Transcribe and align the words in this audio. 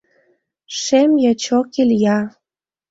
Шем 0.81 1.11
ячок 1.31 1.67
Илья 1.81 2.19